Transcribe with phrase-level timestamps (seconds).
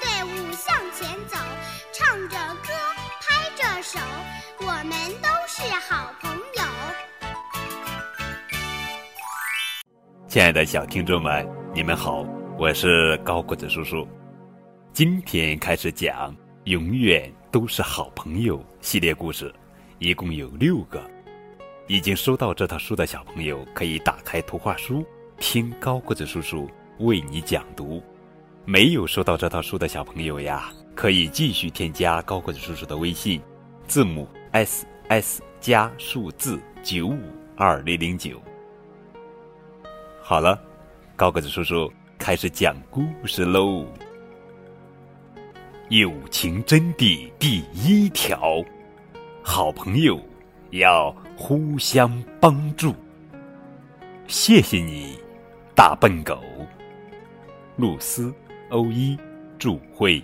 [0.00, 1.36] 队伍向前走，
[1.92, 2.72] 唱着歌，
[3.20, 3.98] 拍着手，
[4.60, 6.62] 我们都是好朋友。
[10.28, 12.24] 亲爱的小听众们，你们好，
[12.58, 14.08] 我是高个子叔叔。
[14.92, 19.52] 今天开始讲《永远都是好朋友》系列故事，
[19.98, 21.02] 一共有六个。
[21.88, 25.04] 已经收到这套书的小朋友，可以打开图画书，
[25.38, 28.02] 听高个子叔叔为你讲读。
[28.64, 33.42] 没有收到这套书的小朋友呀，可以继续添加高个子叔叔的微信，
[33.88, 37.18] 字母 S S 加数字九五
[37.56, 38.40] 二零零九。
[40.22, 40.56] 好了，
[41.16, 43.84] 高个子叔叔开始讲故事喽。
[45.88, 48.64] 友情真谛第一条：
[49.42, 50.20] 好朋友
[50.70, 52.94] 要互相帮助。
[54.28, 55.18] 谢谢你，
[55.74, 56.40] 大笨狗。
[57.76, 58.32] 露丝。
[58.72, 59.18] 欧一，
[59.58, 60.22] 祝会，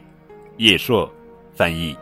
[0.57, 1.07] 叶硕
[1.55, 1.95] 翻译。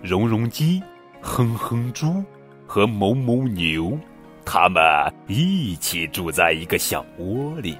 [0.00, 0.80] 蓉蓉鸡、
[1.20, 2.22] 哼哼猪
[2.64, 3.98] 和某某牛，
[4.44, 4.80] 他们
[5.26, 7.76] 一起住在一个小窝里。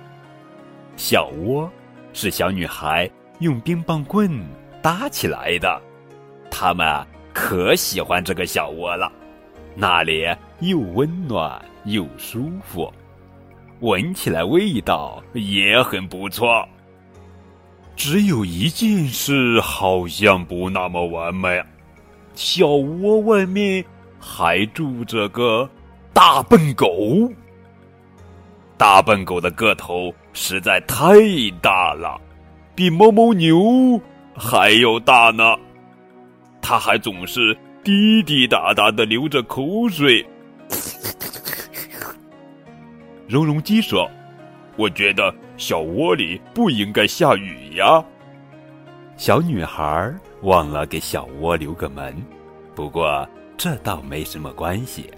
[0.96, 1.70] 小窝
[2.12, 4.28] 是小女孩用冰棒棍
[4.82, 5.80] 搭起来的，
[6.50, 6.84] 他们
[7.32, 9.12] 可喜欢这个小窝了，
[9.76, 10.26] 那里
[10.58, 12.92] 又温暖又舒服。
[13.84, 16.66] 闻起来味道也很不错。
[17.94, 21.62] 只有一件事好像不那么完美，
[22.34, 23.84] 小窝外面
[24.18, 25.68] 还住着个
[26.14, 26.88] 大笨狗。
[28.78, 31.14] 大笨狗的个头实在太
[31.60, 32.18] 大了，
[32.74, 34.00] 比猫猫牛
[34.34, 35.44] 还要大呢。
[36.62, 40.26] 它还总是滴滴答答的流着口水。
[43.26, 44.10] 蓉蓉鸡说
[44.76, 48.04] ：“我觉得小窝里不应该下雨呀。”
[49.16, 52.14] 小女孩忘了给小窝留个门，
[52.74, 53.26] 不过
[53.56, 55.10] 这倒没什么关系。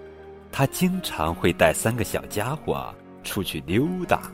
[0.53, 4.31] 她经常会带三个小家伙出去溜达。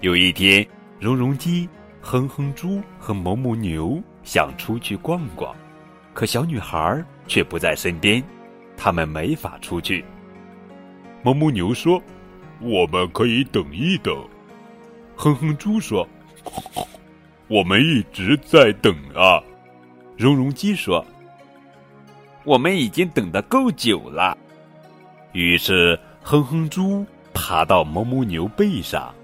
[0.00, 0.66] 有一天，
[0.98, 1.66] 蓉蓉鸡、
[2.02, 5.56] 哼哼猪和哞哞牛想出去逛逛，
[6.12, 8.22] 可小女孩却不在身边，
[8.76, 10.04] 他们没法出去。
[11.24, 11.98] 哞哞牛说。
[12.60, 14.14] 我们可以等一等，
[15.16, 16.06] 哼哼猪说
[17.48, 19.42] ：“我们一直在等啊。”
[20.16, 21.04] 绒绒鸡说
[22.44, 24.36] ：“我们已经等得够久了。”
[25.32, 29.14] 于是哼哼猪爬到某某牛背上，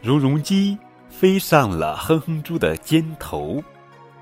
[0.00, 0.78] 绒绒鸡
[1.10, 3.62] 飞上了哼哼猪的肩头，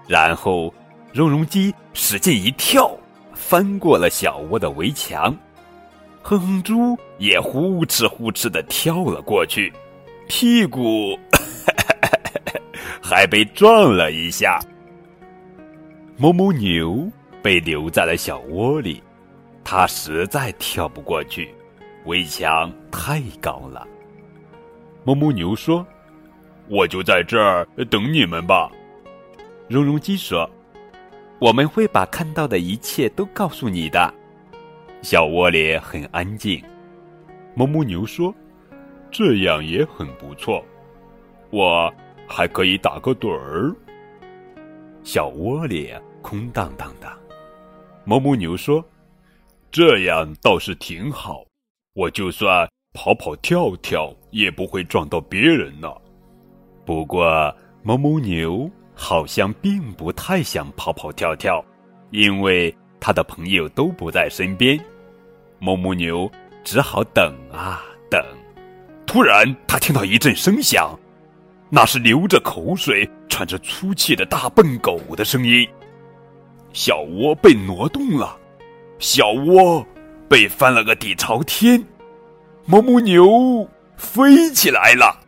[0.09, 0.75] 然后
[1.13, 2.91] 绒绒鸡使劲一跳，
[3.33, 5.37] 翻过了小窝的围墙。
[6.23, 9.73] 哼哼猪也呼哧呼哧的跳了过去，
[10.29, 11.19] 屁股
[13.03, 14.61] 还被撞了一下。
[16.17, 17.11] 某某牛
[17.43, 19.03] 被留在了小窝里，
[19.65, 21.55] 它实在跳不过去，
[22.05, 23.89] 围墙太高了。
[25.03, 25.85] 某某牛说
[26.69, 28.71] ：“我就在这儿等你们吧。”
[29.67, 30.49] 绒绒鸡说
[31.41, 34.13] ：“我们会把看到的一切都告诉你的。”
[35.03, 36.63] 小窝里很安静，
[37.55, 38.35] 某某牛说
[39.11, 40.63] ：“这样也很不错，
[41.51, 41.93] 我
[42.29, 43.75] 还可以打个盹儿。”
[45.03, 45.91] 小窝里
[46.21, 47.11] 空荡荡的，
[48.05, 48.85] 某某牛说
[49.73, 51.45] ：“这样倒是挺好，
[51.95, 55.91] 我就算跑跑跳跳也不会撞到别人呢。”
[56.85, 61.65] 不过，某某牛好像并不太想跑跑跳跳，
[62.11, 62.75] 因为。
[63.01, 64.79] 他的朋友都不在身边，
[65.59, 66.31] 某某牛
[66.63, 68.23] 只好等啊等。
[69.07, 70.97] 突然，他听到一阵声响，
[71.71, 75.67] 那是流着口水、喘着粗气的大笨狗的声音。
[76.73, 78.39] 小窝被挪动了，
[79.01, 79.85] 小窝
[80.29, 81.85] 被翻了个底朝天，
[82.67, 85.19] 某某牛飞起来了。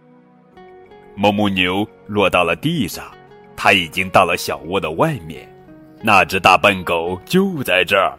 [1.16, 3.04] 某某牛落到了地上，
[3.56, 5.51] 他已经到了小窝的外面。
[6.04, 8.18] 那只大笨狗就在这儿，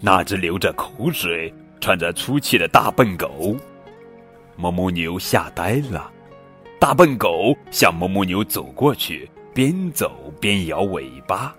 [0.00, 3.54] 那只流着口水、喘着粗气的大笨狗，
[4.56, 6.10] 某某牛吓呆了。
[6.80, 11.54] 大笨狗向某某牛走过去，边走边摇尾巴。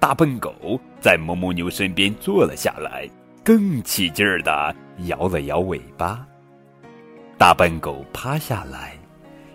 [0.00, 0.52] 大笨狗
[1.00, 3.08] 在某某牛身边坐了下来，
[3.44, 4.74] 更起劲儿的
[5.06, 6.26] 摇了摇尾巴。
[7.38, 8.94] 大笨狗趴下来，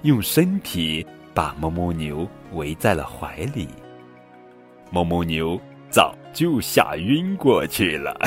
[0.03, 3.67] 用身体把某某牛围在了怀里。
[4.89, 5.59] 某某牛
[5.89, 8.17] 早就吓晕过去了。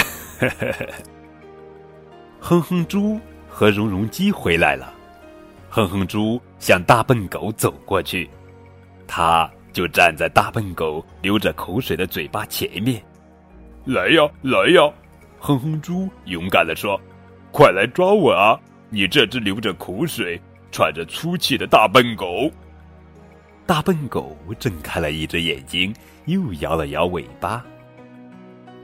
[2.40, 3.18] 哼哼猪
[3.48, 4.92] 和蓉蓉鸡回来了。
[5.70, 8.28] 哼哼猪向大笨狗走过去，
[9.06, 13.02] 他就站在大笨狗流着口水的嘴巴前面。
[13.86, 14.92] 来呀，来呀！
[15.40, 17.00] 哼哼猪勇敢地说
[17.50, 18.56] ：“快来抓我啊！
[18.90, 22.50] 你这只流着口水、喘着粗气的大笨狗！”
[23.66, 25.94] 大笨狗睁开了一只眼睛，
[26.26, 27.64] 又摇了摇尾巴。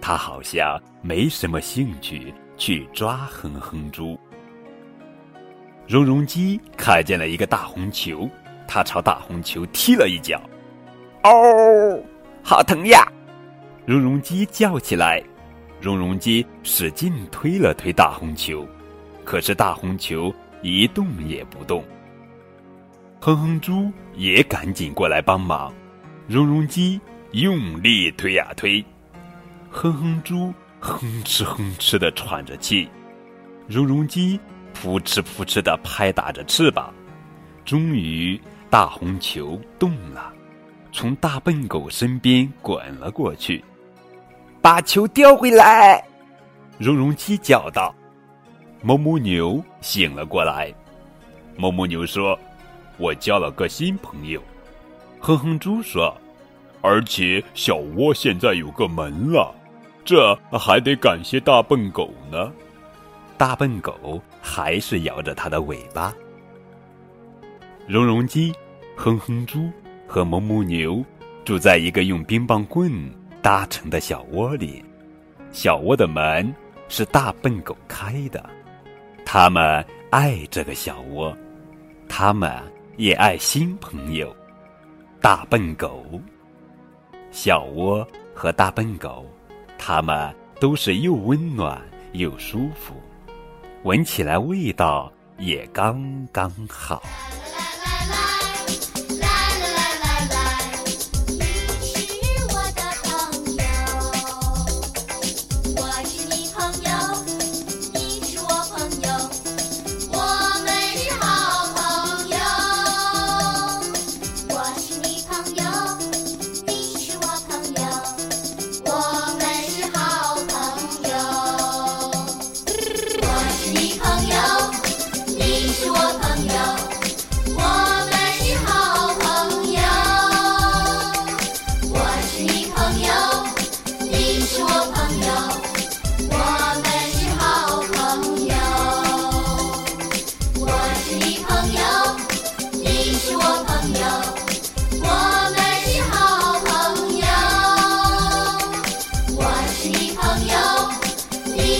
[0.01, 4.19] 它好像没什么兴趣去抓哼哼猪。
[5.87, 8.29] 绒绒鸡看见了一个大红球，
[8.67, 10.41] 它朝大红球踢了一脚。
[11.25, 12.01] 哦，
[12.43, 13.07] 好疼呀！
[13.85, 15.23] 绒绒鸡叫起来。
[15.81, 18.67] 绒绒鸡使劲推了推大红球，
[19.25, 21.85] 可是大红球一动也不动。
[23.29, 25.71] 哼哼猪也赶紧过来帮忙，
[26.27, 26.99] 绒绒鸡
[27.33, 28.83] 用力推呀推，
[29.69, 32.89] 哼哼猪哼哧哼哧的喘着气，
[33.67, 34.41] 绒绒鸡
[34.73, 36.91] 扑哧扑哧的拍打着翅膀，
[37.67, 38.41] 终于
[38.71, 40.33] 大红球动了，
[40.91, 43.63] 从大笨狗身边滚了过去，
[44.63, 46.03] 把球叼回来，
[46.79, 47.95] 绒绒鸡叫道。
[48.83, 50.73] 哞哞牛醒了过来，
[51.59, 52.35] 哞哞牛说。
[52.99, 54.43] 我交了个新朋友，
[55.21, 56.15] 哼哼猪说
[56.83, 59.55] ：“而且小窝现在有个门了，
[60.05, 62.53] 这还得感谢大笨狗呢。”
[63.39, 66.13] 大笨狗还是摇着它的尾巴。
[67.87, 68.53] 绒绒鸡、
[68.97, 69.71] 哼哼猪
[70.07, 71.05] 和哞哞牛
[71.45, 72.93] 住在一个用冰棒棍
[73.41, 74.85] 搭成的小窝里，
[75.53, 76.53] 小窝的门
[76.89, 78.45] 是大笨狗开的。
[79.25, 81.37] 他们爱这个小窝，
[82.09, 82.61] 他们。
[82.99, 84.35] 也爱新朋友，
[85.21, 86.05] 大笨狗、
[87.31, 88.05] 小窝
[88.35, 89.25] 和大笨狗，
[89.79, 91.81] 它们都是又温暖
[92.11, 92.95] 又舒服，
[93.85, 97.01] 闻起来味道也刚刚好。